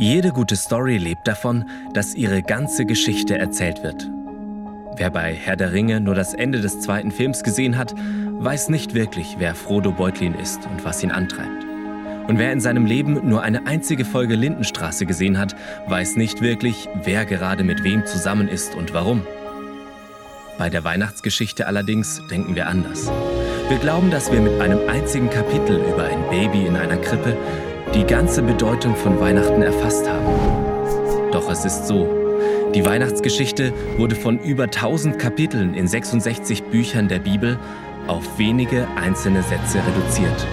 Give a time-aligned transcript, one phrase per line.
[0.00, 4.08] Jede gute Story lebt davon, dass ihre ganze Geschichte erzählt wird.
[4.96, 8.94] Wer bei Herr der Ringe nur das Ende des zweiten Films gesehen hat, weiß nicht
[8.94, 11.64] wirklich, wer Frodo Beutlin ist und was ihn antreibt.
[12.28, 15.56] Und wer in seinem Leben nur eine einzige Folge Lindenstraße gesehen hat,
[15.88, 19.26] weiß nicht wirklich, wer gerade mit wem zusammen ist und warum.
[20.58, 23.10] Bei der Weihnachtsgeschichte allerdings denken wir anders.
[23.68, 27.36] Wir glauben, dass wir mit einem einzigen Kapitel über ein Baby in einer Krippe
[27.94, 31.30] die ganze Bedeutung von Weihnachten erfasst haben.
[31.32, 32.08] Doch es ist so,
[32.74, 37.58] die Weihnachtsgeschichte wurde von über 1000 Kapiteln in 66 Büchern der Bibel
[38.06, 40.46] auf wenige einzelne Sätze reduziert.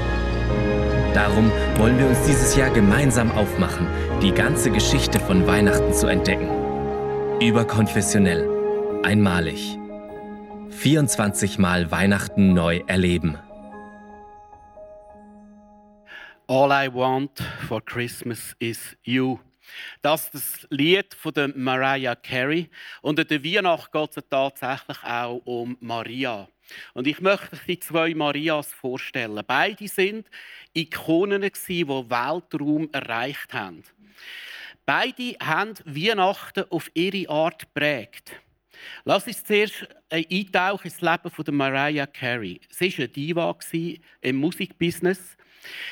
[1.14, 3.88] Darum wollen wir uns dieses Jahr gemeinsam aufmachen,
[4.22, 6.50] die ganze Geschichte von Weihnachten zu entdecken.
[7.42, 8.50] Überkonfessionell,
[9.04, 9.78] einmalig.
[10.70, 13.38] 24 Mal Weihnachten neu erleben.
[16.48, 19.40] All I want for Christmas is you.
[20.04, 22.70] Das ist das Lied von der Mariah Carey.
[23.02, 26.48] Und in der Weihnacht geht es tatsächlich auch um Maria.
[26.93, 29.43] Und ich möchte die zwei Marias vorstellen.
[29.48, 30.29] Beide sind
[30.76, 33.84] Ikonen, die Weltraum erreicht haben.
[34.85, 38.34] Beide haben Weihnachten auf ihre Art geprägt.
[39.04, 42.62] Lass uns zuerst eintauchen ins Leben von Mariah Carey.
[42.70, 43.57] Sie war eine Diva
[44.21, 45.37] im Musikbusiness.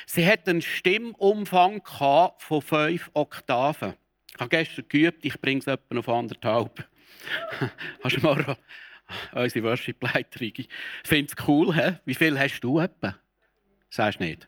[0.06, 3.94] Sie hat einen Stimmumfang von fünf Oktaven.
[4.34, 6.88] Ich habe gestern geübt, ich bringe es etwa auf anderthalb.
[8.04, 8.58] Hast du mal
[9.34, 10.66] unsere Worship-Leiterin?
[11.04, 11.94] Findest du cool, he?
[12.06, 13.16] Wie viel hast du etwa?
[13.90, 14.48] Sagst du nicht?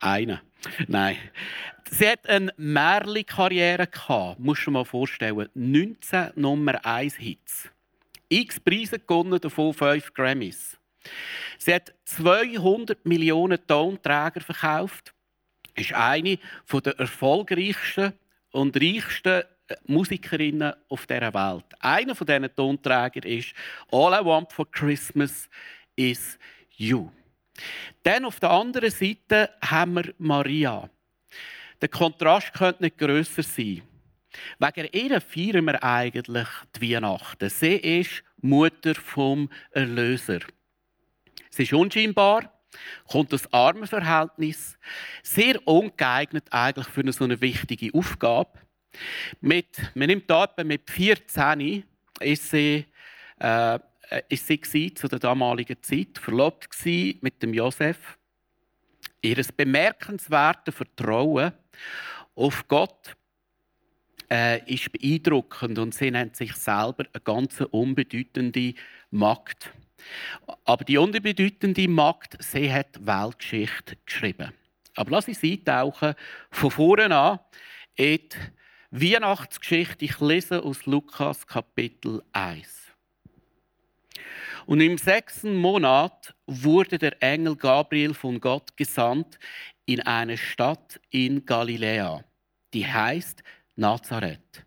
[0.00, 0.40] Einen.
[0.88, 1.16] Nein.
[1.90, 5.48] Sie hat eine Märli-Karriere gehabt, musst du dir mal vorstellen.
[5.54, 7.70] 19 Nummer 1 Hits.
[8.28, 10.78] X Preise gewonnen, davon 5 Grammys.
[11.58, 15.14] Sie hat 200 Millionen Tonträger verkauft.
[15.74, 16.38] Ist eine
[16.72, 18.12] der erfolgreichsten
[18.50, 21.64] und reichsten äh, Musikerinnen auf dieser Welt.
[21.80, 23.54] Einer von diesen Tonträgern ist
[23.90, 25.48] All I Want for Christmas
[25.96, 26.38] is
[26.76, 27.10] You.
[28.02, 30.88] Dann auf der anderen Seite haben wir Maria.
[31.80, 33.82] Der Kontrast könnte nicht grösser sein.
[34.58, 37.50] Wegen ihr feiern wir eigentlich die Weihnachten.
[37.50, 40.40] Sie ist Mutter vom Erlöser.
[41.50, 42.52] Sie ist unscheinbar,
[43.06, 44.78] kommt aus armen Verhältnis,
[45.22, 48.58] sehr ungeeignet eigentlich für eine so eine wichtige Aufgabe.
[49.40, 51.84] Mit, man nimmt da mit 14
[52.20, 52.86] ist sie,
[53.38, 53.78] äh,
[54.28, 58.18] ist sie zu der damaligen Zeit verlobt mit dem Josef.
[59.22, 61.52] Ihr bemerkenswertes Vertrauen
[62.34, 63.16] auf Gott
[64.30, 68.74] äh, ist beeindruckend und sie nennt sich selber eine ganz unbedeutende
[69.10, 69.72] Magd.
[70.64, 74.52] Aber die unbedeutende Magd, sie hat Weltgeschichte geschrieben.
[74.94, 76.14] Aber lass uns eintauchen,
[76.50, 77.38] von vorne an
[77.94, 78.28] in
[78.92, 80.04] die Weihnachtsgeschichte.
[80.04, 82.82] Ich lese aus Lukas Kapitel 1.
[84.66, 89.38] Und im sechsten Monat wurde der Engel Gabriel von Gott gesandt
[89.86, 92.24] in eine Stadt in Galiläa,
[92.72, 93.42] die heißt
[93.76, 94.64] Nazareth,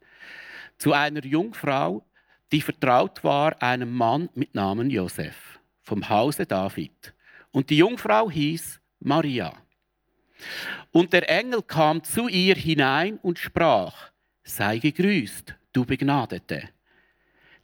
[0.78, 2.06] zu einer Jungfrau,
[2.52, 7.14] die vertraut war einem Mann mit Namen Josef vom Hause David.
[7.52, 9.54] Und die Jungfrau hieß Maria.
[10.92, 14.12] Und der Engel kam zu ihr hinein und sprach,
[14.44, 16.70] sei gegrüßt, du Begnadete.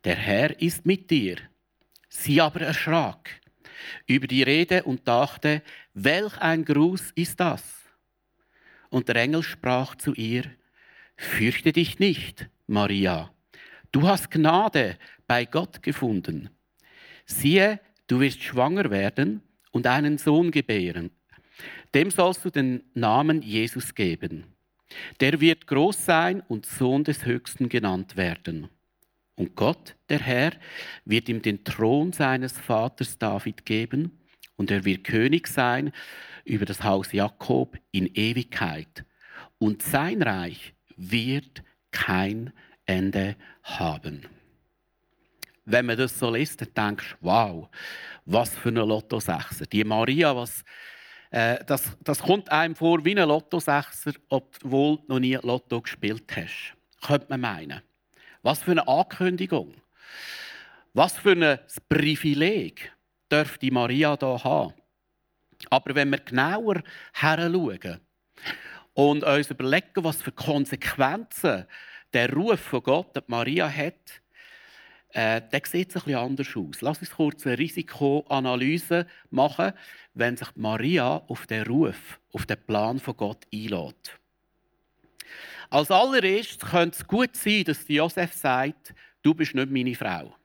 [0.03, 1.37] Der Herr ist mit dir.
[2.09, 3.29] Sie aber erschrak
[4.07, 5.61] über die Rede und dachte,
[5.93, 7.63] welch ein Gruß ist das?
[8.89, 10.43] Und der Engel sprach zu ihr,
[11.15, 13.31] fürchte dich nicht, Maria
[13.91, 14.97] Du hast Gnade
[15.27, 16.49] bei Gott gefunden.
[17.25, 19.41] Siehe, du wirst schwanger werden
[19.71, 21.11] und einen Sohn gebären.
[21.93, 24.45] Dem sollst du den Namen Jesus geben.
[25.19, 28.69] Der wird groß sein und Sohn des Höchsten genannt werden.
[29.35, 30.53] Und Gott, der Herr,
[31.03, 34.17] wird ihm den Thron seines Vaters David geben,
[34.55, 35.91] und er wird König sein
[36.45, 39.05] über das Haus Jakob in Ewigkeit.
[39.57, 42.53] Und sein Reich wird kein
[42.91, 44.27] Ende haben.
[45.65, 47.69] Wenn man das so liest, dann denkst du, wow,
[48.25, 49.65] was für eine Lottosechser.
[49.65, 50.63] Die Maria, was,
[51.29, 56.25] äh, das, das kommt einem vor wie ein Lottosechser, obwohl du noch nie Lotto gespielt
[56.35, 56.75] hast.
[57.05, 57.81] Könnte man meinen.
[58.41, 59.73] Was für eine Ankündigung.
[60.93, 62.91] Was für ein Privileg
[63.31, 64.73] dürfte Maria da haben.
[65.69, 66.81] Aber wenn wir genauer
[67.13, 67.99] heranschauen
[68.93, 71.65] und uns überlegen, was für Konsequenzen
[72.13, 74.21] der Ruf von Gott, den Maria hat,
[75.13, 76.81] äh, der sieht ein bisschen anders aus.
[76.81, 79.73] Lass uns kurz eine Risikoanalyse machen,
[80.13, 84.17] wenn sich Maria auf den Ruf, auf den Plan von Gott einlädt.
[85.69, 90.35] Als allererstes könnte es gut sein, dass Josef sagt, du bist nicht meine Frau.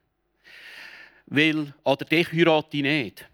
[1.27, 3.29] Weil, oder dich heirate ich nicht.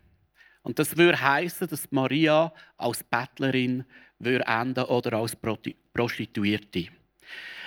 [0.62, 3.84] Und das würde heißen, dass Maria als Bettlerin
[4.18, 5.36] würde enden oder als
[5.92, 6.88] Prostituierte.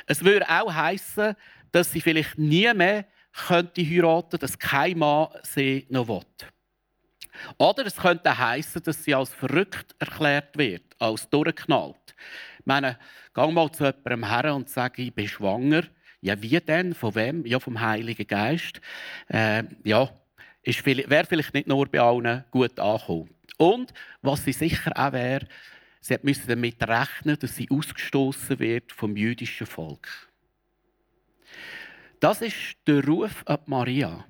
[0.06, 1.36] Es würde auch heißen,
[1.72, 3.06] dass sie vielleicht nie mehr
[3.48, 6.22] könnte heiraten, dass kein Mann sie noch will.
[7.58, 12.16] Oder es könnte heißen, dass sie als verrückt erklärt wird, als durchgeknallt.
[12.60, 12.98] Ich meine,
[13.34, 15.84] geh mal zu jemandem her und sage, ich bin schwanger.
[16.22, 16.94] Ja, wie denn?
[16.94, 17.46] Von wem?
[17.46, 18.82] Ja, vom Heiligen Geist.
[19.28, 20.10] Äh, ja,
[20.64, 23.30] wäre vielleicht nicht nur bei allen gut angekommen.
[23.58, 25.48] Und was sie sicher auch wäre,
[26.06, 30.08] sie müssen damit rechnen, dass sie ausgestoßen wird vom jüdischen Volk.
[32.20, 34.26] Das ist der Ruf an Maria.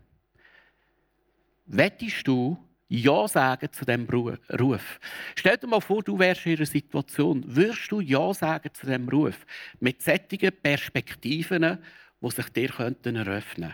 [1.66, 2.58] Wettest du
[2.88, 5.00] Ja sagen zu diesem Ruf?
[5.36, 7.44] Stell dir mal vor, du wärst in ihrer Situation.
[7.46, 9.46] Würdest du Ja sagen zu diesem Ruf?
[9.82, 11.80] Mit sättigen Perspektiven,
[12.22, 13.74] die sich dir eröffnen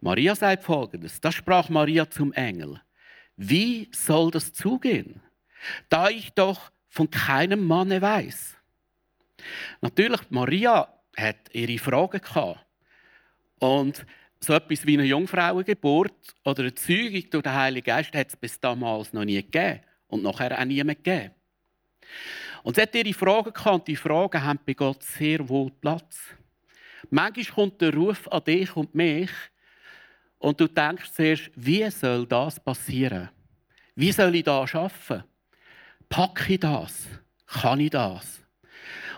[0.00, 2.80] Maria sagt folgendes: Das sprach Maria zum Engel.
[3.36, 5.20] Wie soll das zugehen,
[5.88, 8.56] da ich doch von keinem Manne weiß?
[9.80, 12.66] Natürlich, Maria hat ihre Fragen gehabt.
[13.58, 14.04] Und
[14.40, 18.58] so etwas wie eine Jungfrauengeburt oder eine Zeugung durch den Heiligen Geist hat es bis
[18.58, 21.34] damals noch nie gegeben und nachher auch nie mehr gegeben.
[22.62, 26.20] Und sie hat ihre Fragen gehabt und die Fragen haben bei Gott sehr wohl Platz.
[27.10, 29.30] Manchmal kommt der Ruf an dich und mich
[30.38, 33.30] und du denkst zuerst, wie soll das passieren?
[33.94, 35.24] Wie soll ich das schaffen?
[36.10, 37.08] Packe ich das?
[37.46, 38.42] Kann ich das?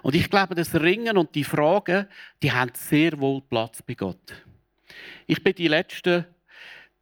[0.02, 2.06] Und ich glaube, das Ringen und die Fragen,
[2.42, 4.44] die haben sehr wohl Platz bei Gott.
[5.26, 6.26] Ich bin die letzten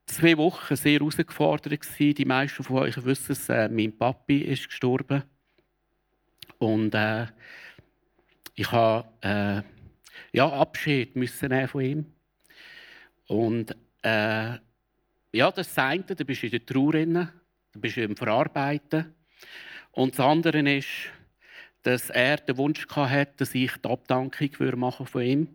[0.06, 5.25] zwei Wochen sehr herausgefordert Die meisten von euch wissen es, äh, mein Papi ist gestorben.
[6.58, 7.26] Und äh,
[8.54, 9.62] ich habe äh,
[10.37, 12.06] ja, Abschied müssen von ihm.
[13.26, 14.56] Und äh,
[15.32, 19.14] ja, das eine, da bist du in der Trauer da bist du im Verarbeiten.
[19.92, 20.88] Und das andere ist,
[21.82, 25.48] dass er den Wunsch hatte, dass ich die Abdankung machen von ihm.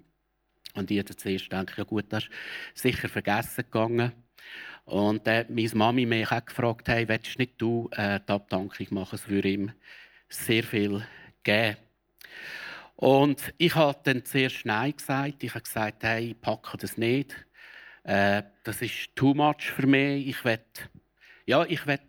[0.74, 2.26] Und ich hatte zuerst ja gut, das
[2.74, 4.12] ist sicher vergessen gegangen.
[4.86, 9.16] Und hat meine Mami mich auch gefragt, hey, willst nicht du äh, die Abdankung machen?
[9.16, 9.72] Es würde ihm
[10.30, 11.06] sehr viel
[11.44, 11.78] geben.
[12.96, 15.44] Und ich habe dann zuerst Nein gesagt.
[15.44, 17.36] Ich habe gesagt, hey, ich packe das nicht.
[18.04, 20.28] Äh, das ist too much für mich.
[20.28, 20.60] Ich will,
[21.46, 22.00] ja, ich will,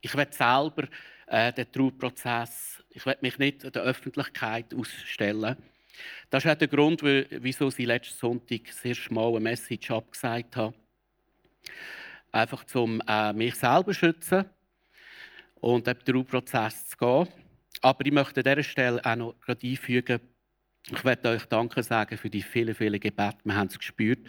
[0.00, 0.88] ich will selber
[1.30, 5.56] äh, den Trauerprozess, ich will mich nicht der Öffentlichkeit ausstellen.
[6.28, 10.74] Das ist auch der Grund, wieso sie letzten Sonntag sehr schmal eine Message abgesagt haben.
[12.32, 14.44] Einfach um äh, mich selber zu schützen
[15.60, 17.28] und den Trauerprozess zu gehen.
[17.80, 20.20] Aber ich möchte an dieser Stelle auch noch einfügen,
[20.88, 23.38] ich möchte euch Danke sagen für die vielen, vielen Gebete.
[23.44, 24.20] Wir haben es gespürt,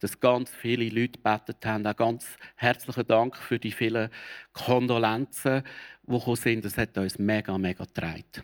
[0.00, 1.86] dass ganz viele Leute gebetet haben.
[1.86, 2.26] Auch ganz
[2.56, 4.10] herzlichen Dank für die vielen
[4.52, 5.62] Kondolenzen,
[6.10, 6.64] die sind.
[6.64, 8.42] Das hat uns mega, mega getragen.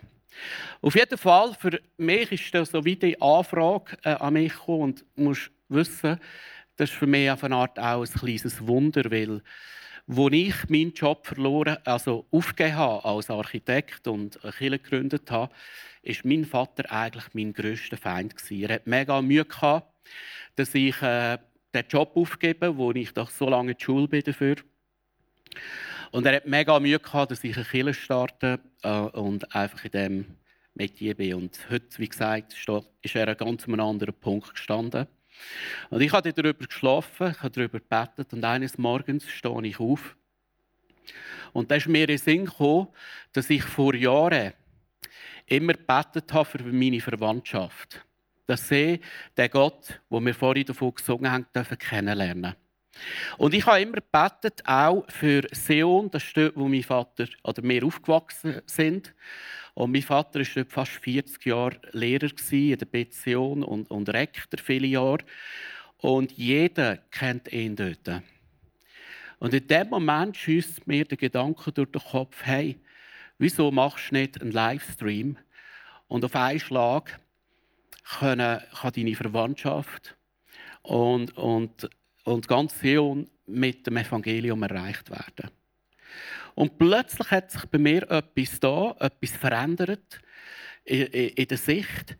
[0.81, 4.81] Auf jeden Fall, für mich ist das so wie die Anfrage äh, an mich gekommen
[4.81, 6.19] und muss wissen,
[6.75, 9.41] das ist für mich auf eine Art auch ein kleines Wunder, weil
[10.09, 15.53] wo ich meinen Job verloren, also aufgegeben habe als Architekt und eine Kirche gegründet habe,
[16.01, 18.63] ist mein Vater eigentlich mein grösster Feind gewesen.
[18.63, 19.91] Er hat mega Mühe gehabt,
[20.55, 21.37] dass ich äh,
[21.73, 24.55] den Job aufgebe, wo ich doch so lange in die Schule bin dafür.
[26.11, 29.91] Und er hat mega Mühe gehabt, dass ich eine Kirche starte äh, und einfach in
[29.91, 30.25] dem
[30.73, 31.33] Metier bin.
[31.35, 35.07] Und heute, wie gesagt, ist er an einem ganz anderen Punkt gestanden.
[35.89, 40.15] Und ich habe darüber geschlafen, ich habe darüber gebetet und eines Morgens stehe ich auf.
[41.53, 42.87] Und da ist mir in den Sinn gekommen,
[43.33, 44.53] dass ich vor Jahren
[45.45, 48.05] immer gebetet habe für meine Verwandtschaft.
[48.45, 49.01] Dass sie
[49.37, 52.55] den Gott, wo wir vorhin davon gesungen haben, dürfen kennenlernen
[53.37, 57.63] und ich habe immer gebetet, auch für Seon, das ist dort, wo mein Vater oder
[57.63, 59.13] wir aufgewachsen sind.
[59.73, 64.59] Und mein Vater war dort fast 40 Jahre Lehrer in der Beziehung und, und Rektor
[64.63, 65.19] viele Jahre.
[65.97, 68.23] Und jeder kennt ihn dort.
[69.39, 72.79] Und in dem Moment schießt mir der Gedanke durch den Kopf, hey,
[73.37, 75.37] wieso machst du nicht einen Livestream?
[76.07, 77.19] Und auf einen Schlag
[78.17, 80.17] können, kann deine Verwandtschaft
[80.81, 81.89] und, und,
[82.27, 85.49] und ganz Sion mit dem Evangelium erreicht werden.
[86.55, 90.19] Und plötzlich hat sich bei mir etwas da, etwas verändert
[90.83, 92.17] in, in, der Sicht.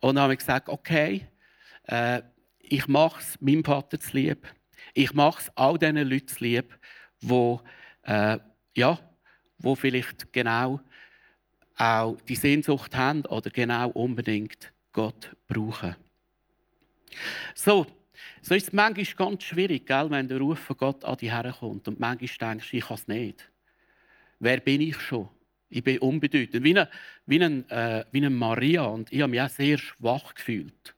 [0.00, 1.28] Und dann habe ich gesagt, okay,
[1.84, 2.22] äh,
[2.58, 4.44] ich mache es meinem Vater zu lieb.
[4.92, 6.76] Ich mache es all diesen Leuten zu lieb,
[7.20, 7.58] die,
[8.02, 8.38] äh,
[8.74, 8.98] ja,
[9.58, 10.80] wo vielleicht genau
[11.76, 15.94] auch die Sehnsucht haben oder genau unbedingt Gott brauchen.
[17.54, 17.86] So,
[18.44, 21.88] so ist es manchmal ganz schwierig, gell, wenn der Ruf von Gott an dich herkommt
[21.88, 23.50] und manchmal denkst du, ich kann es nicht.
[24.38, 25.30] Wer bin ich schon?
[25.70, 26.62] Ich bin unbedeutend.
[26.62, 26.90] Wie eine,
[27.24, 28.82] wie eine, äh, wie eine Maria.
[28.82, 30.94] Und ich habe mich auch sehr schwach gefühlt.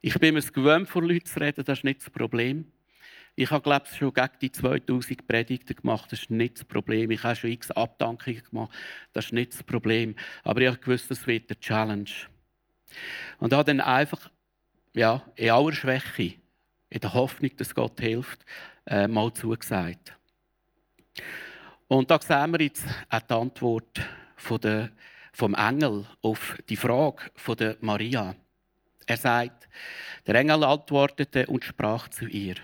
[0.00, 2.70] Ich bin mir gewöhnt, vor Leuten zu reden, das ist nicht das Problem.
[3.34, 7.10] Ich habe, glaube ich, schon gegen die 2000 Predigten gemacht, das ist nicht das Problem.
[7.10, 8.70] Ich habe schon x Abdankungen gemacht,
[9.12, 10.14] das ist nicht das Problem.
[10.44, 12.10] Aber ich gewusst, das wird eine Challenge.
[13.38, 14.30] Und habe dann einfach,
[14.94, 16.40] ja, in aller Schwäche,
[16.90, 18.44] in der Hoffnung, dass Gott hilft,
[18.86, 20.16] äh, mal zugesagt.
[21.88, 24.00] Und da sehen wir jetzt auch die Antwort
[24.36, 24.90] von der,
[25.32, 28.34] vom Engel auf die Frage von der Maria.
[29.06, 29.68] Er sagt,
[30.26, 32.56] der Engel antwortete und sprach zu ihr.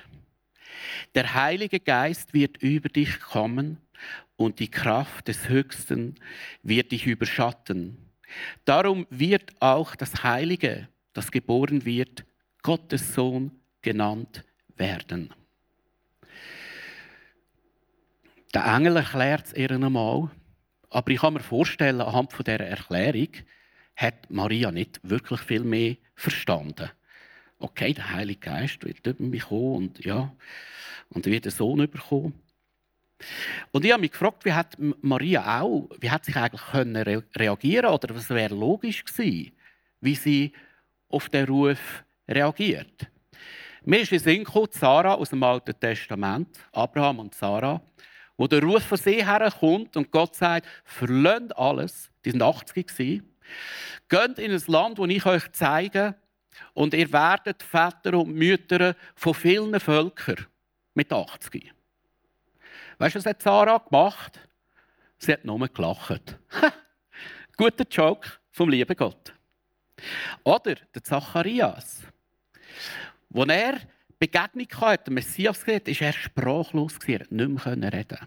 [1.15, 3.79] Der Heilige Geist wird über dich kommen
[4.37, 6.17] und die Kraft des Höchsten
[6.63, 7.99] wird dich überschatten.
[8.65, 12.25] Darum wird auch das Heilige, das geboren wird,
[12.63, 13.53] Gottes Sohn
[13.87, 14.43] genannt
[14.77, 15.33] werden.
[18.53, 20.29] Der Engel erklärt es ihr einmal,
[20.91, 23.29] aber ich kann mir vorstellen, anhand von dieser Erklärung
[23.95, 26.91] hat Maria nicht wirklich viel mehr verstanden.
[27.61, 30.35] Okay, der Heilige Geist wird über mich kommen und ja,
[31.11, 32.35] und wird einen Sohn bekommen.
[33.71, 36.97] Und ich habe mich gefragt, wie hat Maria auch, wie hat sich eigentlich können
[37.37, 39.53] reagieren oder was wäre logisch gewesen,
[40.01, 40.53] wie sie
[41.09, 43.09] auf den Ruf reagiert.
[43.89, 47.81] Mir ist in Sinn gekommen, Sarah aus dem Alten Testament, Abraham und Sarah,
[48.37, 53.37] wo der Ruf von See herkommt und Gott sagt, verlöhnt alles, die sind 80 gewesen,
[54.09, 56.17] geht in ein Land, das ich euch zeige,
[56.75, 60.47] und ihr werdet Väter und Mütter von vielen Völkern
[60.95, 61.73] mit 80.
[62.99, 64.41] Weißt du, was hat Sarah gemacht?
[65.17, 66.41] Sie hat nur gelacht.
[67.57, 69.33] Guter Joke vom lieben Gott.
[70.43, 72.03] Oder der Zacharias.
[73.35, 73.81] Als er
[74.19, 78.27] Begegnung hatte, der Messias gesehen ist er sprachlos Er konnte nicht mehr reden.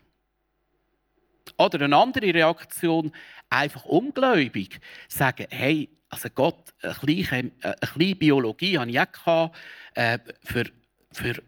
[1.57, 3.11] Oder eine andere Reaktion,
[3.49, 9.51] einfach ungläubig, sagen, hey, also Gott, eine kleine, eine kleine Biologie hatte ich auch,
[9.95, 10.65] äh, für,
[11.11, 11.41] für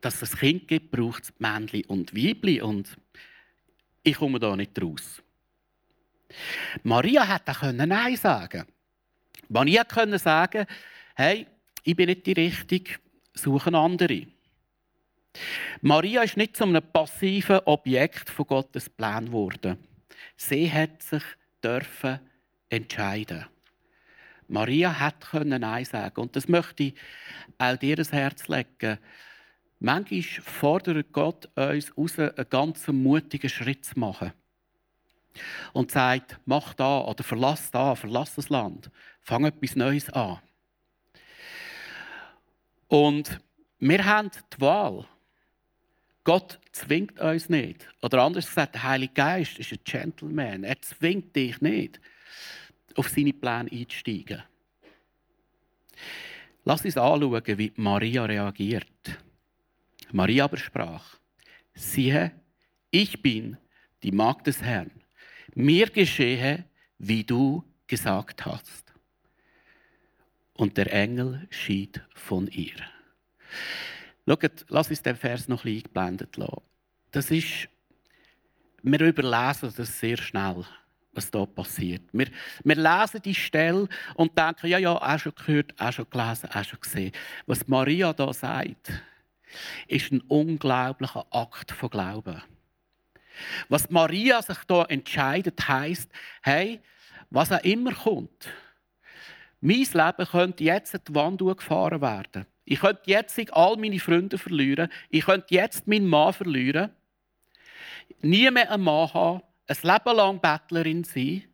[0.00, 2.96] dass es ein Kind gibt, braucht es Männchen und Weibchen und
[4.02, 5.22] ich komme da nicht raus.
[6.82, 8.64] Maria hätte Nein sagen
[9.48, 10.64] Maria konnte sagen,
[11.16, 11.46] hey,
[11.84, 12.98] ich bin nicht die Richtige,
[13.34, 14.26] suche andere.
[15.80, 19.78] Maria ist nicht zu einem passiven Objekt von Gottes Plan geworden.
[20.36, 21.22] Sie hat sich
[21.62, 22.20] dürfen
[22.68, 23.46] entscheiden.
[24.48, 26.94] Maria hat Nein sagen und das möchte ich
[27.58, 28.98] auch dir ins Herz legen.
[29.78, 34.32] Manchmal fordert Gott uns aus, einen ganz mutigen Schritt zu machen.
[35.72, 40.40] Und sagt, mach da oder verlass da, verlass das Land, fang etwas Neues an.
[42.90, 43.40] Und
[43.78, 45.06] wir haben die Wahl.
[46.24, 47.88] Gott zwingt uns nicht.
[48.02, 50.64] Oder anders gesagt, der Heilige Geist ist ein Gentleman.
[50.64, 52.00] Er zwingt dich nicht,
[52.96, 54.42] auf seine Pläne einzusteigen.
[56.64, 58.88] Lass uns anschauen, wie Maria reagiert.
[60.10, 61.16] Maria aber sprach,
[61.72, 62.32] siehe,
[62.90, 63.56] ich bin
[64.02, 64.90] die Magd des Herrn.
[65.54, 66.64] Mir geschehe,
[66.98, 68.89] wie du gesagt hast.
[70.60, 72.76] Und der Engel schied von ihr.
[74.28, 76.60] Schaut, lass uns den Vers noch ein eingeblendet lassen.
[77.12, 77.66] Das ist,
[78.82, 80.66] wir überlesen das sehr schnell,
[81.14, 82.02] was da passiert.
[82.12, 82.26] Wir,
[82.62, 86.64] wir lesen die Stelle und denken, ja, ja, auch schon gehört, auch schon gelesen, auch
[86.64, 87.12] schon gesehen.
[87.46, 88.92] Was Maria da sagt,
[89.88, 92.42] ist ein unglaublicher Akt von Glauben.
[93.70, 96.10] Was Maria sich da entscheidet, heißt,
[96.42, 96.80] hey,
[97.30, 98.50] was auch immer kommt,
[99.60, 102.46] mein Leben könnte jetzt die Wand gefahren werden.
[102.64, 104.90] Ich könnte jetzt all meine Freunde verlieren.
[105.10, 106.90] Ich könnte jetzt meinen Mann verlieren.
[108.22, 109.42] Nie mehr einen Mann haben.
[109.66, 111.44] Ein Leben lang Bettlerin sein.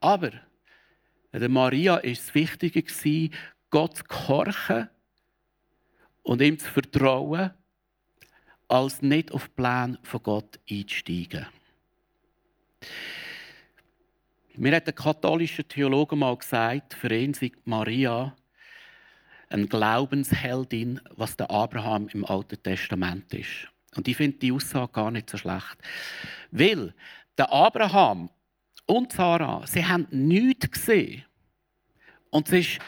[0.00, 0.30] Aber
[1.32, 2.82] der Maria war es wichtiger,
[3.70, 4.88] Gott zu gehorchen
[6.22, 7.50] und ihm zu vertrauen,
[8.68, 11.46] als nicht auf den Plan von Gott einzusteigen.
[14.58, 18.34] Mir hat der katholische Theologe mal gesagt, für ihn sei Maria
[19.50, 23.68] eine Glaubensheldin, was der Abraham im Alten Testament ist.
[23.96, 25.76] Und ich finde die Aussage gar nicht so schlecht.
[26.50, 26.94] Weil
[27.36, 28.30] der Abraham
[28.86, 31.24] und Sarah, sie haben nichts gesehen.
[32.30, 32.78] Und es ist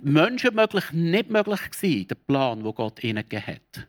[0.00, 3.88] menschenmöglich nicht möglich gewesen, der Plan, wo Gott ihnen gegeben hat.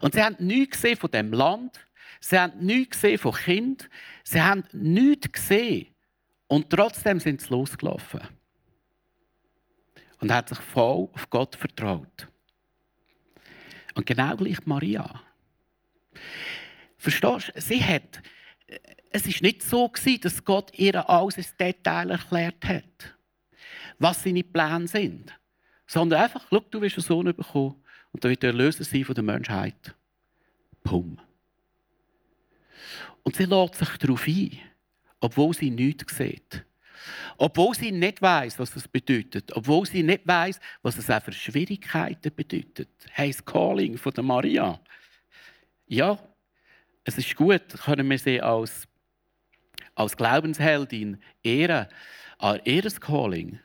[0.00, 1.78] Und sie haben nichts gesehen von dem Land.
[2.20, 3.90] Sie haben nichts gesehen von Kind.
[4.24, 5.89] Sie haben nichts gesehen.
[6.50, 8.22] Und trotzdem sind sie losgelaufen.
[10.18, 12.26] Und hat sich voll auf Gott vertraut.
[13.94, 15.22] Und genau gleich Maria.
[16.98, 17.60] Verstehst du?
[17.60, 18.20] Sie hat,
[19.10, 23.14] es ist nicht so dass Gott ihr alles ins Detail erklärt hat,
[24.00, 25.32] was seine Pläne sind.
[25.86, 27.80] Sondern einfach, schau, du wirst einen Sohn bekommen
[28.10, 29.94] und der wird der Erlöser sein von der Menschheit.
[30.82, 31.16] Pum.
[33.22, 34.58] Und sie lädt sich darauf ein,
[35.20, 36.64] obwohl sie nichts sieht.
[37.36, 39.54] Obwohl sie nicht weiß, was das bedeutet.
[39.56, 42.90] Obwohl sie nicht weiß, was es auch für Schwierigkeiten bedeutet.
[43.10, 44.80] Hey, das Calling von der Maria.
[45.86, 46.18] Ja,
[47.04, 48.86] es ist gut, können wir sie als,
[49.94, 51.86] als Glaubensheldin ehren.
[52.38, 53.58] Aber ihr Calling,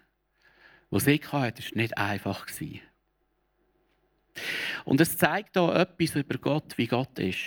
[0.89, 2.47] das sie hatte, war nicht einfach.
[4.85, 7.39] Und es zeigt auch etwas über Gott, wie Gott ist.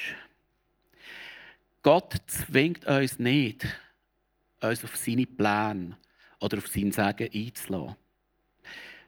[1.83, 3.67] Gott zwingt uns nicht,
[4.61, 5.97] uns auf seine Pläne
[6.41, 7.97] oder auf sein Sagen einzulassen.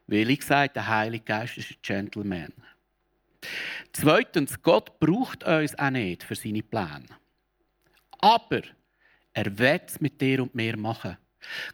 [0.07, 2.53] Weil ich gesagt der Heilige Geist ist ein Gentleman.
[3.93, 7.07] Zweitens, Gott braucht uns auch nicht für seine Pläne.
[8.19, 8.63] Aber
[9.33, 11.17] er wird es mit dir und mir machen.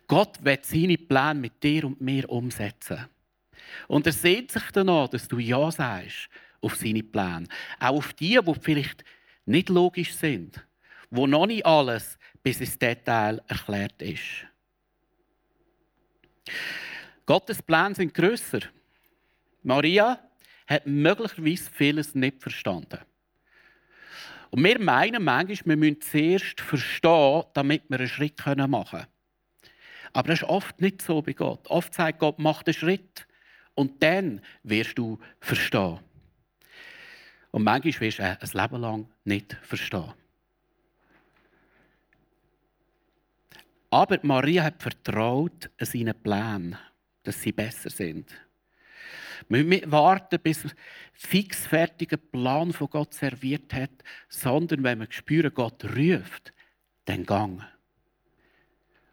[0.06, 3.06] Gott wird seine Pläne mit dir und mir umsetzen.
[3.88, 6.28] Und er sehnt sich danach, dass du Ja sagst
[6.60, 7.48] auf seine Pläne.
[7.80, 9.04] Auch auf die, die vielleicht
[9.44, 10.64] nicht logisch sind,
[11.10, 14.46] wo noch nicht alles bis ins Detail erklärt ist.
[17.26, 18.60] Gottes Pläne sind grösser.
[19.64, 20.20] Maria
[20.68, 23.00] hat möglicherweise vieles nicht verstanden.
[24.50, 29.06] Und wir meinen manchmal, wir müssen zuerst verstehen, damit wir einen Schritt machen können.
[30.12, 31.66] Aber das ist oft nicht so bei Gott.
[31.66, 33.26] Oft sagt Gott, mach den Schritt
[33.74, 35.98] und dann wirst du verstehen.
[37.50, 40.14] Und manchmal wirst du ein Leben lang nicht verstehen.
[43.96, 46.76] Aber Maria hat vertraut an seinen Plänen,
[47.22, 48.30] dass sie besser sind.
[49.48, 50.72] Wir müssen nicht warten, bis er
[51.14, 53.92] fix fertigen Plan von Gott serviert hat,
[54.28, 56.52] sondern wenn wir spüren, Gott ruft,
[57.06, 57.62] dann gang.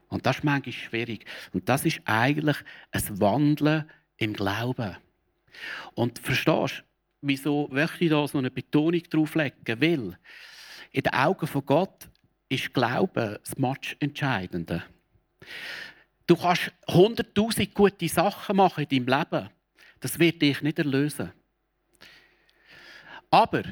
[0.09, 1.27] Und das ist manchmal schwierig.
[1.53, 2.57] Und das ist eigentlich
[2.91, 4.97] ein Wandeln im Glauben.
[5.93, 6.83] Und verstehst du,
[7.21, 9.79] wieso möchte ich da so eine Betonung drauflegen?
[9.79, 10.17] Weil
[10.91, 12.09] in den Augen von Gott
[12.53, 14.83] ist Glauben das Match Entscheidende.
[16.27, 19.49] Du kannst hunderttausend gute Sachen machen in deinem Leben.
[19.99, 21.31] Das wird dich nicht erlösen.
[23.29, 23.63] Aber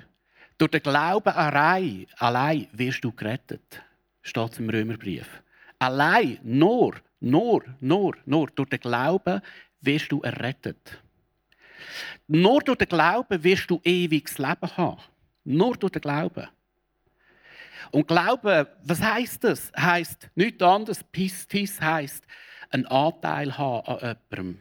[0.57, 3.81] durch den Glauben allein, allein wirst du gerettet.
[4.21, 5.41] Steht im Römerbrief.
[5.79, 9.41] Allein, nur, nur, nur, nur durch den Glauben
[9.81, 11.01] wirst du errettet.
[12.27, 15.01] Nur durch den Glauben wirst du ewiges Leben haben.
[15.43, 16.47] Nur durch den Glauben.
[17.89, 19.71] Und Glauben, was heißt das?
[19.75, 21.03] Heißt nichts anderes.
[21.03, 22.23] Pistis heißt
[22.69, 24.59] einen Anteil haben an jemandem.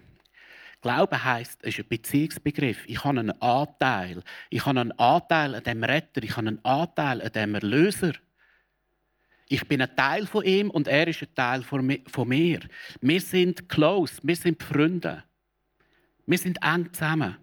[0.83, 2.85] Glauben heißt, es ist ein Beziehungsbegriff.
[2.87, 4.22] Ich habe einen Anteil.
[4.48, 6.22] Ich habe einen Anteil an dem Retter.
[6.22, 8.12] Ich habe einen Anteil an dem Erlöser.
[9.46, 12.61] Ich bin ein Teil von ihm und er ist ein Teil von mir.
[13.00, 15.24] Wir sind close, wir sind Freunde.
[16.24, 17.37] Wir sind eng zusammen.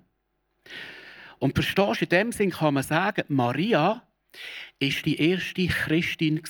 [1.40, 4.07] Und verstehst du, in dem Sinn kann man sagen, Maria
[4.80, 6.42] ist die erste Christin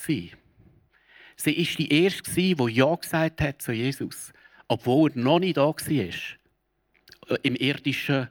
[1.39, 4.33] Sie ist die erste, die Ja gesagt hat zu Jesus,
[4.67, 7.37] obwohl er noch nicht da war.
[7.43, 8.27] Im irdischen,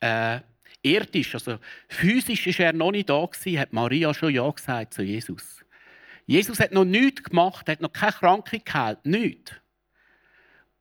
[0.00, 0.40] äh,
[0.82, 1.58] irdisch, also
[1.88, 5.64] physisch ist er noch nicht da gewesen, hat Maria schon Ja gesagt zu Jesus.
[6.26, 9.52] Jesus hat noch nichts gemacht, hat noch keine Krankheit geheilt, nichts.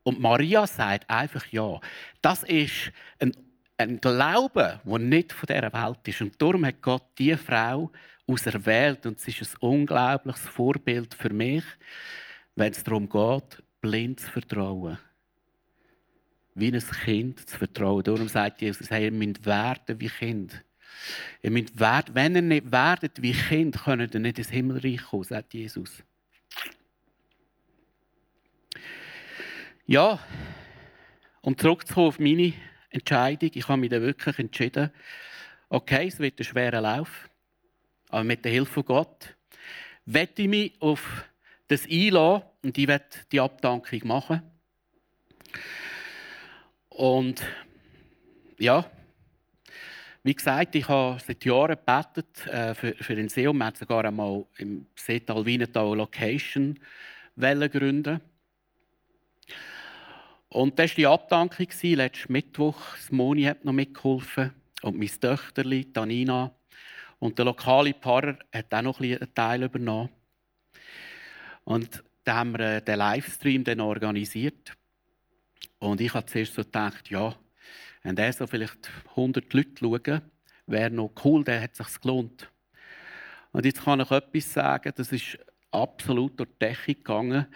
[0.04, 1.80] Und Maria sagt einfach Ja.
[2.22, 3.34] Das ist ein
[3.80, 6.22] ein Glaube, der nicht von dieser Welt ist.
[6.22, 7.92] Und darum hat Gott diese Frau
[8.30, 9.06] auserwählt.
[9.06, 11.64] Und sie ist ein unglaubliches Vorbild für mich,
[12.56, 14.98] wenn es darum geht, blind zu vertrauen.
[16.56, 18.04] Wie ein Kind zu vertrauen.
[18.04, 20.64] Darum sagt Jesus, hey, ihr müsst werden wie Kind.
[21.42, 25.24] Ihr müsst werden, wenn ihr nicht werdet wie Kind, könnt ihr nicht ins Himmelreich kommen,
[25.24, 26.04] sagt Jesus.
[29.86, 30.20] Ja,
[31.42, 32.54] um zurückzukommen auf meine
[32.90, 33.52] Entscheidung.
[33.54, 34.92] Ich habe mich dann wirklich entschieden,
[35.70, 37.29] okay, es wird ein schwerer Lauf,
[38.10, 39.36] aber mit der Hilfe von Gott
[40.06, 41.26] werde ich mich auf
[41.68, 44.42] das einlassen und ich werde die Abdankung machen.
[46.90, 47.42] Und
[48.58, 48.90] ja,
[50.24, 54.04] wie gesagt, ich habe seit Jahren gebetet äh, für, für den See und wir sogar
[54.04, 56.78] einmal im Seetal Wienetal Location
[57.38, 58.20] gründen
[60.50, 62.80] und das war die Abdankung letzten Mittwoch.
[62.96, 64.52] Das Moni hat noch mitgeholfen.
[64.82, 66.52] Und mein Töchterli, Tanina.
[67.20, 70.10] Und der lokale Pfarrer hat auch noch einen Teil übernommen.
[71.66, 74.74] Und dann haben wir äh, den Livestream dann organisiert.
[75.80, 77.36] Und ich habe zuerst so gedacht, ja,
[78.04, 80.22] wenn der so vielleicht 100 Leute schauen,
[80.68, 82.50] wäre noch cool, der hat sich gelohnt.
[83.52, 85.38] Und jetzt kann ich etwas sagen, das ist
[85.72, 87.48] absolut durch die Decke gegangen.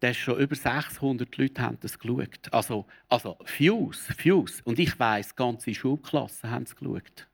[0.00, 2.52] Da schon über 600 Leute haben das geschaut.
[2.52, 4.60] Also, also Views, Views.
[4.62, 7.28] Und ich weiss, ganze Schulklassen haben es geschaut.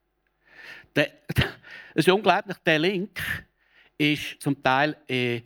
[0.95, 1.09] Das
[1.95, 2.57] ist unglaublich.
[2.67, 3.21] Der Link
[3.97, 5.43] ist zum Teil in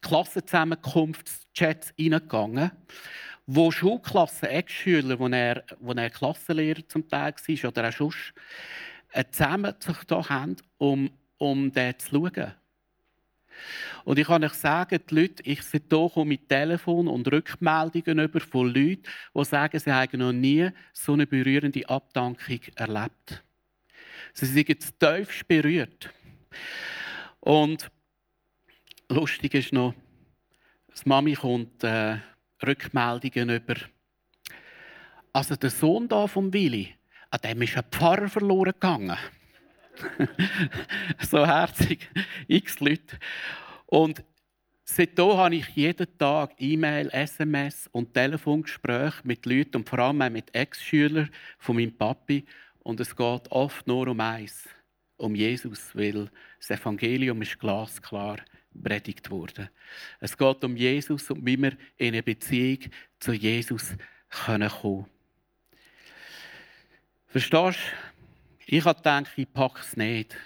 [0.00, 2.70] Klassenzusammenkunftschats hineingegangen,
[3.46, 8.32] wo Schulklassen, Ex-Schüler, wo er, wo er Klassenlehrer zum Teil war, oder auch sonst,
[9.12, 12.54] äh, zusammen sich da haben, um, um den zu schauen.
[14.04, 18.40] Und ich kann euch sagen, die Leute, ich sehe hier mit Telefon und Rückmeldungen über
[18.40, 19.02] von Leuten,
[19.34, 23.42] die sagen, sie haben noch nie so eine berührende Abdankung erlebt.
[24.32, 26.10] Sie sind tiefst berührt.
[27.40, 27.90] Und
[29.08, 29.94] lustig ist noch,
[30.88, 32.18] das Mami kommt äh,
[32.64, 33.76] Rückmeldungen über.
[35.32, 36.94] Also der Sohn da vom Willi,
[37.30, 39.16] an dem ist ein Pfarrer verloren gegangen.
[41.20, 42.08] so herzig,
[42.48, 43.18] x Leute.
[43.86, 44.24] Und
[44.84, 50.30] seitdem habe ich jeden Tag E-Mail, SMS und Telefongespräche mit Leuten und vor allem auch
[50.30, 52.44] mit Ex-Schülern von meinem Papi.
[52.90, 54.68] Und es geht oft nur um eins,
[55.16, 58.38] um Jesus, weil das Evangelium ist glasklar
[58.82, 59.70] predigt worden.
[60.18, 62.80] Es geht um Jesus und wie wir in eine Beziehung
[63.20, 63.94] zu Jesus
[64.28, 65.06] kommen können.
[67.28, 68.66] Verstehst du?
[68.66, 70.36] Ich habe gedacht, ich packe es nicht.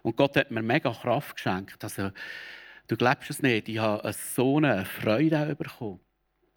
[0.00, 1.84] Und Gott hat mir mega Kraft geschenkt.
[1.84, 2.10] Also,
[2.88, 6.00] du glaubst es nicht, ich habe so eine Freude bekommen.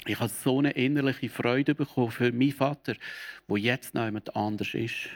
[0.06, 2.96] Ich habe so eine innerliche Freude bekommen für meinen Vater,
[3.48, 5.10] wo jetzt noch jemand anders ist,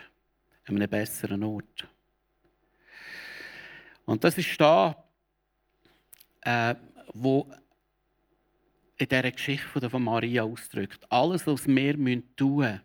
[0.66, 1.88] an einem besseren Ort.
[4.06, 5.04] Und das ist da,
[6.42, 6.76] äh,
[7.14, 7.52] wo
[8.98, 11.06] in dieser Geschichte von Maria ausdrückt.
[11.10, 11.94] Alles, was wir
[12.36, 12.82] tun müssen,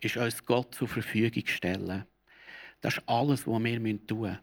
[0.00, 2.04] ist uns Gott zur Verfügung stellen.
[2.80, 4.38] Das ist alles, was wir tun müssen.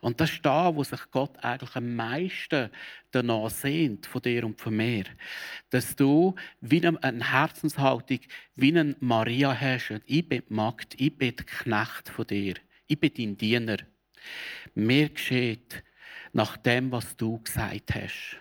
[0.00, 2.70] Und das ist da, wo sich Gott eigentlich am meisten
[3.10, 5.04] danach sehnt, von dir und von mir.
[5.70, 8.20] Dass du wie eine Herzenshaltung,
[8.56, 10.00] wie eine Maria hast.
[10.06, 12.54] Ich bin die Magd, ich bin der Knecht von dir.
[12.86, 13.76] Ich bin dein Diener.
[14.74, 15.82] Mir geschieht
[16.32, 18.36] nach dem, was du gesagt hast.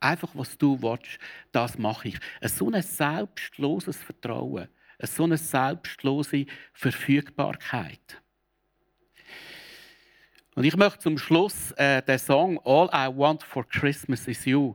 [0.00, 1.18] Einfach, was du willst,
[1.50, 2.18] das mache ich.
[2.42, 4.68] So ein selbstloses Vertrauen,
[5.00, 8.22] so eine selbstlose Verfügbarkeit.
[10.58, 14.74] Und ich möchte zum Schluss äh, den Song All I Want for Christmas is You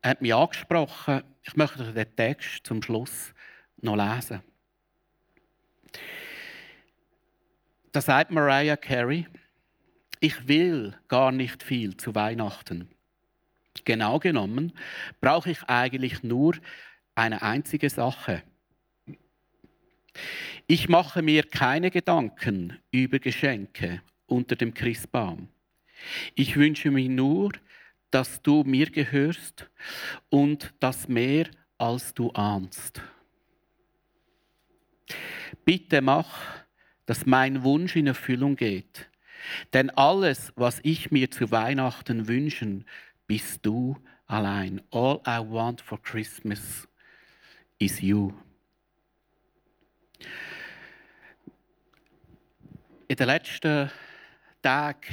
[0.00, 1.24] hat mich angesprochen.
[1.42, 3.34] Ich möchte den Text zum Schluss
[3.78, 4.40] noch lesen.
[7.90, 9.26] Da sagt Mariah Carey,
[10.20, 12.88] ich will gar nicht viel zu Weihnachten.
[13.84, 14.72] Genau genommen
[15.20, 16.54] brauche ich eigentlich nur
[17.16, 18.44] eine einzige Sache.
[20.68, 25.48] Ich mache mir keine Gedanken über Geschenke unter dem Christbaum.
[26.34, 27.52] Ich wünsche mir nur,
[28.10, 29.70] dass du mir gehörst
[30.28, 31.46] und das mehr
[31.78, 33.00] als du ahnst.
[35.64, 36.64] Bitte mach,
[37.06, 39.08] dass mein Wunsch in Erfüllung geht.
[39.72, 42.86] Denn alles, was ich mir zu Weihnachten wünschen,
[43.26, 44.80] bist du allein.
[44.90, 46.88] All I want for Christmas
[47.78, 48.32] is you.
[53.08, 53.90] In den letzten
[54.62, 55.06] Tag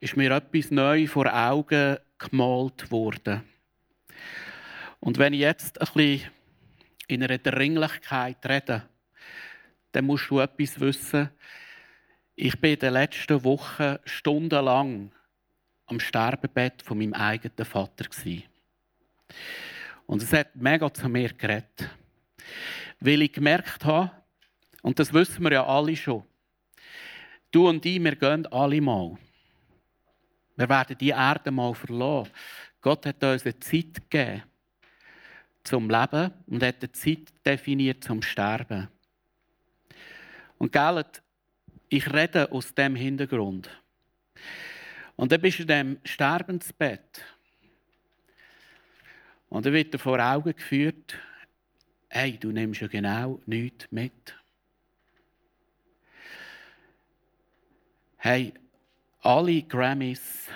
[0.00, 3.42] ist mir etwas neu vor Augen gemalt worden.
[4.98, 6.30] Und wenn ich jetzt ein bisschen
[7.06, 8.82] in einer Dringlichkeit rede,
[9.92, 11.30] dann musst du etwas wissen.
[12.34, 15.12] Ich bin in den letzten Wochen stundenlang
[15.86, 18.06] am Sterbebett von meinem eigenen Vater
[20.06, 21.90] Und es hat mega zu mir geredet.
[22.98, 24.10] Weil ich gemerkt habe,
[24.82, 26.24] und das wissen wir ja alle schon,
[27.50, 29.18] Du und ich, wir gehen alle mal.
[30.56, 32.30] Wir werden die Erde mal verlassen.
[32.80, 34.42] Gott hat uns eine Zeit gegeben
[35.64, 38.88] zum Leben und hat eine Zeit definiert zum Sterben.
[40.58, 41.04] Und gell,
[41.88, 43.68] ich rede aus dem Hintergrund.
[45.16, 47.22] Und dann bist du in dem Sterbensbett.
[49.48, 51.18] Und dann wird dir vor Augen geführt,
[52.08, 54.39] hey, du nimmst ja genau nichts mit.
[58.22, 58.52] Hey,
[59.22, 60.46] alle Grammys,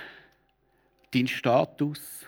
[1.14, 2.26] dein Status,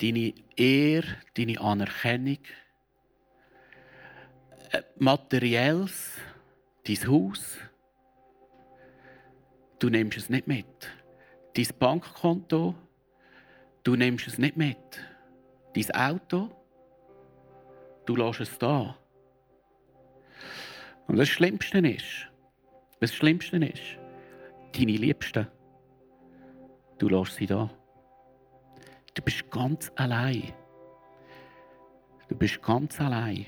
[0.00, 2.38] deine Ehre, deine Anerkennung,
[4.70, 6.12] äh, Materielles
[6.86, 7.58] Dein Haus,
[9.78, 10.88] du nimmst es nicht mit.
[11.54, 12.74] Dein Bankkonto,
[13.82, 14.78] du nimmst es nicht mit.
[15.74, 16.50] Dein Auto,
[18.06, 18.96] du lässt es da.
[21.08, 22.30] Und das Schlimmste ist,
[23.00, 23.98] das Schlimmste ist,
[24.72, 25.46] deine Liebsten,
[26.98, 27.70] du lässt sie da.
[29.14, 30.52] Du bist ganz allein.
[32.28, 33.46] Du bist ganz allein.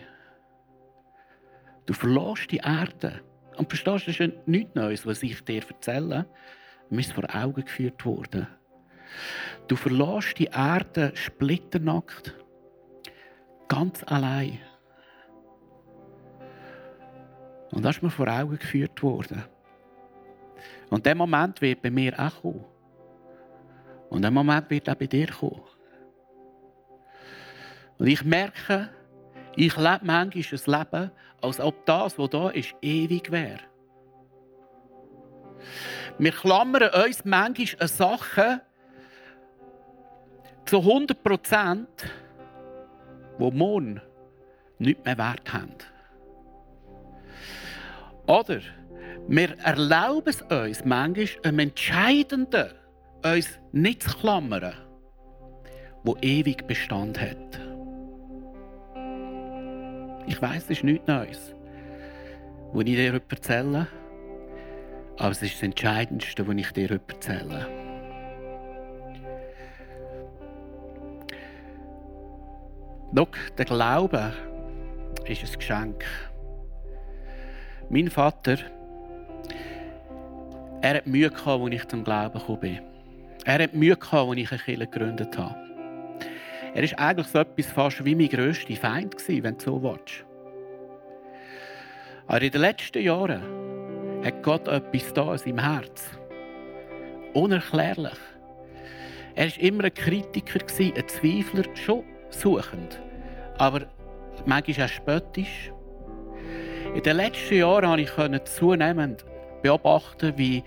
[1.87, 3.20] Du verlässt die Erde.
[3.56, 6.26] Und verstehst, das ist nichts Neues, was ich dir erzähle.
[6.90, 8.46] Mir ist vor Augen geführt worden.
[9.66, 12.35] Du verlässt die Erde splitternackt.
[13.68, 14.59] Ganz allein.
[17.72, 19.44] Und das ist mir vor Augen geführt worden.
[20.90, 22.64] Und der Moment wird bei mir auch kommen.
[24.11, 25.62] Und der Moment wird auch bei dir kommen.
[27.98, 28.90] Und ich merke,
[29.57, 31.11] ich lebe manchmal ein Leben,
[31.42, 33.61] als ob das, was da ist, ewig wäre.
[36.18, 38.61] Wir klammern uns manchmal an Sachen
[40.66, 41.88] zu 100 Prozent,
[43.38, 44.00] die morgen
[44.79, 45.74] nicht mehr Wert haben.
[48.26, 48.60] Oder
[49.28, 52.70] wir erlauben es uns manchmal, einem Entscheidenden
[53.24, 54.72] uns nicht zu klammern,
[56.04, 57.60] wo ewig Bestand hat.
[60.26, 61.54] Ich weiß, es ist nichts Neues,
[62.72, 63.86] was ich dir erzähle,
[65.18, 67.66] aber es ist das Entscheidendste, was ich dir erzähle.
[73.14, 74.32] Schau, der Glaube
[75.26, 76.04] ist ein Geschenk.
[77.88, 78.59] Mein Vater,
[80.81, 82.81] er hat Mühe gehabt, als ich zum Glauben gekommen bin.
[83.44, 85.55] Er hat Mühe gehabt, als ich eine Kirche gegründet habe.
[86.75, 90.25] Er war eigentlich so etwas fast wie mein grösster Feind, wenn du so willst.
[92.27, 93.42] Aber in den letzten Jahren
[94.25, 96.11] hat Gott etwas da in seinem Herz.
[97.35, 98.18] Unerklärlich.
[99.37, 103.01] Er war immer ein Kritiker, ein Zweifler, schon suchend.
[103.59, 103.83] Aber
[104.44, 105.70] manchmal auch spöttisch.
[106.96, 109.22] In den letzten Jahren konnte ich zunehmend
[109.61, 110.64] beobachten, wie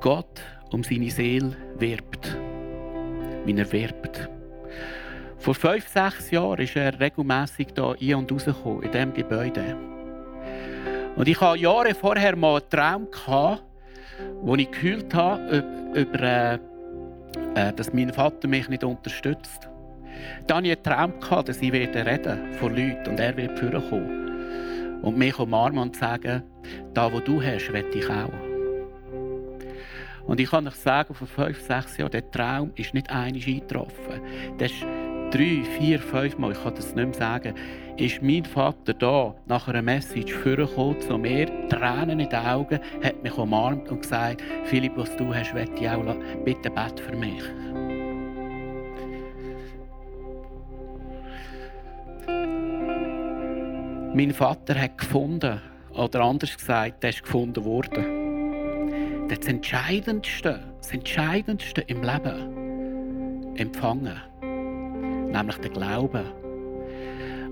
[0.00, 0.40] Gott
[0.72, 2.34] um seine Seele wirbt.
[3.44, 4.30] Wie er wirbt.
[5.36, 9.76] Vor fünf, sechs Jahren ist er regelmässig hier ein- und rausgekommen, in diesem Gebäude.
[11.16, 13.62] Und ich hatte Jahre vorher mal einen Traum, gehabt,
[14.40, 15.62] wo ich gehüllt habe,
[15.94, 16.58] über, äh,
[17.54, 19.68] äh, dass mein Vater mich nicht unterstützt.
[20.46, 23.60] Dann hatte ich einen Traum, gehabt, dass ich reden werde vor Leuten und er wird
[23.60, 24.29] kommen.
[25.02, 26.42] Und mich umarmen und sagen,
[26.94, 28.50] da wo du hast, will ich auch.
[30.26, 34.20] Und ich kann euch sagen, vor fünf, sechs Jahren, der Traum ist nicht einig eingetroffen.
[34.58, 34.84] Das ist
[35.30, 37.54] drei, vier, fünf Mal, ich kann das nicht mehr sagen,
[37.96, 43.22] ist mein Vater da nach einer Message vorgekommen zu mir, Tränen in den Augen, hat
[43.22, 47.42] mich umarmt und gesagt, Philipp, was du hast, will ich auch, bitte bett für mich.
[54.12, 55.60] Mein Vater hat gefunden,
[55.92, 59.28] oder anders gesagt, der ist gefunden worden.
[59.28, 64.20] Das Entscheidendste, das Entscheidendste im Leben empfangen,
[65.32, 66.24] nämlich der Glaube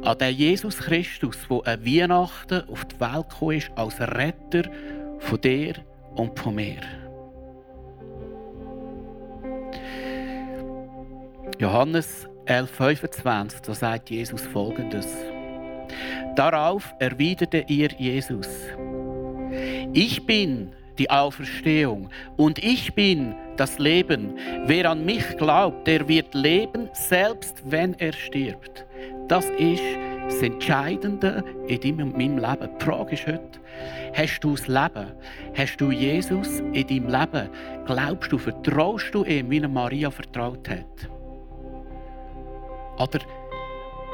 [0.02, 4.70] an den Jesus Christus, der an Weihnachten auf die Welt gekommen ist, als Retter
[5.18, 5.74] von dir
[6.16, 6.80] und von mir.
[11.58, 15.06] Johannes 11,25, da sagt Jesus folgendes.
[16.38, 18.46] Darauf erwiderte ihr Jesus:
[19.92, 24.38] Ich bin die Auferstehung und ich bin das Leben.
[24.66, 28.86] Wer an mich glaubt, der wird leben, selbst wenn er stirbt.
[29.26, 29.82] Das ist
[30.28, 32.70] das Entscheidende in meinem Leben.
[32.80, 33.58] Die Frage ist heute,
[34.14, 35.08] hast du das Leben?
[35.56, 37.48] Hast du Jesus in deinem Leben?
[37.84, 41.10] Glaubst du, vertraust du ihm, wie Maria vertraut hat?
[42.96, 43.24] Oder,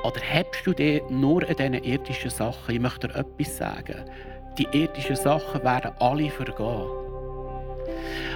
[0.05, 2.75] oder hebst du dir nur an diesen irdischen Sachen?
[2.75, 4.05] Ich möchte dir etwas sagen.
[4.59, 6.87] Die irdischen Sachen werden alle vergehen.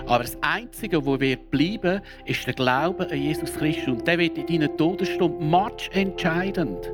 [0.06, 3.88] Aber das Einzige, was wird bleiben, ist der Glaube an Jesus Christus.
[3.88, 6.90] Und der wird in deiner Todesstunde match entscheidend.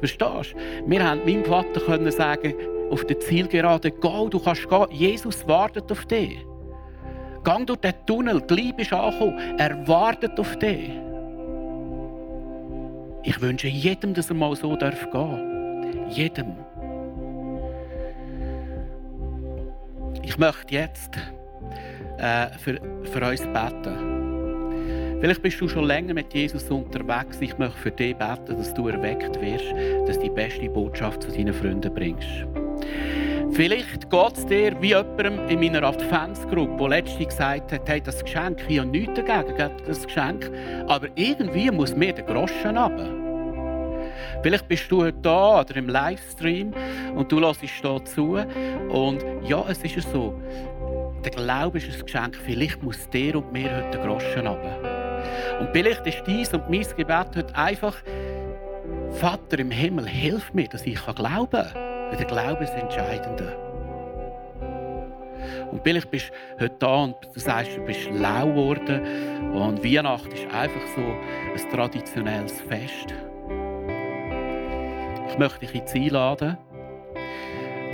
[0.00, 0.90] Verstehst du?
[0.90, 2.54] Wir haben meinem Vater können sagen,
[2.90, 4.86] auf der Zielgerade, geh, du kannst gehen.
[4.90, 6.44] Jesus wartet auf dich.
[7.44, 9.38] Gang durch den Tunnel, die Liebe ist angekommen.
[9.58, 10.90] Er wartet auf dich.
[13.22, 15.06] Ich wünsche jedem, dass er mal so gehen darf.
[16.10, 16.56] Jedem.
[20.22, 21.16] Ich möchte jetzt
[22.18, 24.18] äh, für, für uns beten.
[25.20, 27.40] Vielleicht bist du schon länger mit Jesus unterwegs.
[27.40, 29.74] Ich möchte für dich beten, dass du erweckt wirst,
[30.06, 32.46] dass du die beste Botschaft zu deinen Freunden bringst.
[33.52, 38.22] Vielleicht geht es dir wie jemandem in meiner Adventsgruppe, der letztens gesagt hat, hey, das
[38.22, 40.50] Geschenk, ich habe nichts dagegen, das Geschenk,
[40.86, 43.28] aber irgendwie muss mir der Groschen runter.
[44.42, 46.72] Vielleicht bist du heute da oder im Livestream
[47.16, 48.38] und du lässt hier zu.
[48.88, 50.40] Und ja, es ist so.
[51.24, 52.36] Der Glaube ist ein Geschenk.
[52.36, 55.18] Vielleicht muss dir und mir heute der Groschen runter.
[55.60, 57.96] Und vielleicht ist dies und mein Gebet heute einfach,
[59.10, 61.87] Vater im Himmel, hilf mir, dass ich glauben kann.
[62.08, 63.56] Weil der Glaube ist das Entscheidende.
[65.70, 69.52] Und vielleicht bist du heute da und du sagst, du bist lau geworden.
[69.52, 73.14] Und Weihnachten ist einfach so ein traditionelles Fest.
[75.28, 76.56] Ich möchte dich jetzt einladen,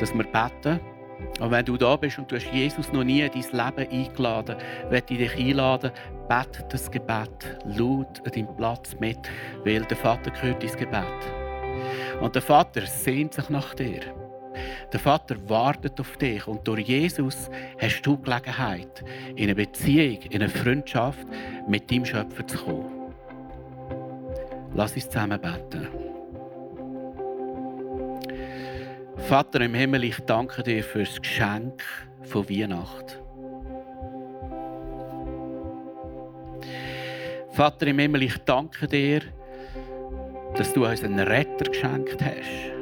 [0.00, 0.81] dass wir beten.
[1.40, 4.57] Und wenn du da bist und du hast Jesus noch nie in dein Leben eingeladen,
[4.90, 5.90] möchte ich dich einladen,
[6.29, 9.18] bete das Gebet laut an deinem Platz mit,
[9.64, 11.43] weil der Vater hört dein Gebet.
[12.20, 14.01] Und der Vater sehnt sich nach dir.
[14.92, 20.42] Der Vater wartet auf dich und durch Jesus hast du Gelegenheit, in eine Beziehung, in
[20.42, 21.27] eine Freundschaft
[21.68, 23.12] mit deinem Schöpfer zu kommen.
[24.75, 25.88] Lass uns zusammen beten.
[29.16, 31.83] Vater im Himmel, ich danke dir für das Geschenk
[32.23, 33.25] von Weihnachten.
[37.51, 39.23] Vater im Himmel, ich danke dir,
[40.57, 42.73] dass du uns einen Retter geschenkt hast.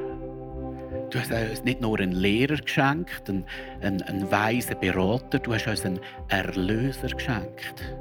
[1.10, 3.44] Du hast uns nicht nur einen Lehrer geschenkt, einen,
[3.80, 7.94] einen, einen weisen Berater, du hast uns einen Erlöser geschenkt.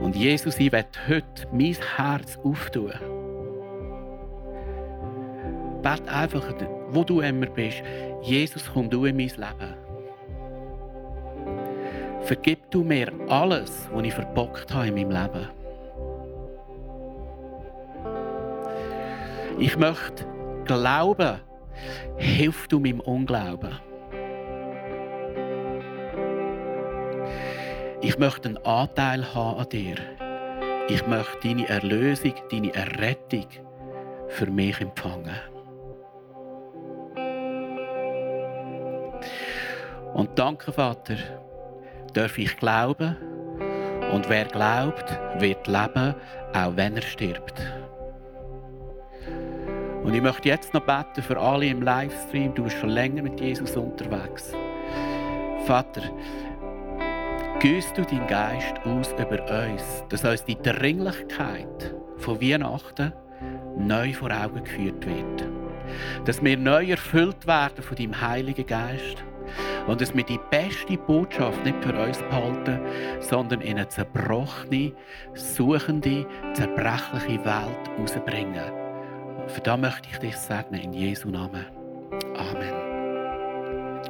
[0.00, 2.92] Und Jesus, ich werde heute mein Herz auftun.
[5.82, 6.54] Bet einfach,
[6.90, 7.82] wo du immer bist.
[8.22, 9.81] Jesus, komm du in mein Leben.
[12.22, 15.48] Vergib du mir alles, was ich verbockt habe in meinem Leben.
[19.58, 20.24] Ich möchte
[20.64, 21.40] glauben,
[22.16, 23.72] hilf du meinem Unglauben.
[28.00, 29.96] Ich möchte einen Anteil haben an dir.
[30.88, 33.46] Ich möchte deine Erlösung, deine Errettung
[34.28, 35.36] für mich empfangen.
[40.14, 41.16] Und danke, Vater,
[42.12, 43.16] darf ich glauben.
[44.12, 46.14] Und wer glaubt, wird leben,
[46.52, 47.60] auch wenn er stirbt.
[50.04, 52.54] Und ich möchte jetzt noch beten für alle im Livestream.
[52.54, 54.52] Du bist schon länger mit Jesus unterwegs.
[55.64, 56.02] Vater,
[57.60, 63.12] güsst du deinen Geist aus über uns, dass uns die Dringlichkeit von Weihnachten
[63.78, 65.48] neu vor Augen geführt wird.
[66.24, 69.24] Dass wir neu erfüllt werden von deinem Heiligen Geist
[69.86, 72.80] und dass wir die beste Botschaft nicht für uns behalten,
[73.20, 74.92] sondern in eine zerbrochene,
[75.34, 78.72] suchende, zerbrechliche Welt rausbringen.
[79.48, 81.66] Für das möchte ich dich segnen in Jesu Namen.
[82.36, 82.92] Amen.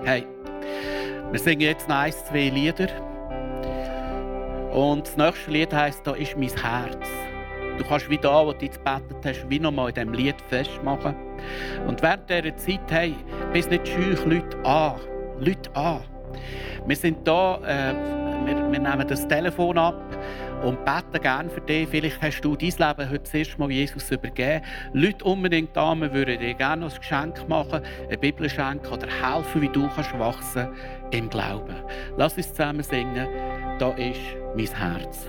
[0.05, 0.27] Hey,
[1.31, 2.89] wir singen jetzt noch ein, zwei Lieder.
[4.73, 7.09] Und das nächste Lied heisst, da ist mein Herz.
[7.79, 11.15] Du kannst wie da, wo du jetzt gebetet hast, wie nochmal in diesem Lied festmachen.
[11.87, 13.15] Und während dieser Zeit, hey,
[13.53, 15.01] bist nicht scheu, Leute an.
[15.39, 16.03] Leute an.
[16.87, 17.95] Wir sind da, äh,
[18.47, 20.01] wir, wir, nehmen das Telefon ab
[20.65, 21.89] und beten gerne für dich.
[21.89, 24.65] Vielleicht hast du dein Leben heute das erste Mal Jesus übergeben.
[24.93, 29.63] Leute unbedingt da, wir würden dir gerne ein Geschenk machen, eine Bibel schenken oder helfen,
[29.63, 30.69] wie du kannst wachsen
[31.11, 31.77] im Glauben.
[32.17, 33.29] Lass uns zusammen singen.
[33.79, 34.21] Da ist
[34.57, 35.27] mein Herz.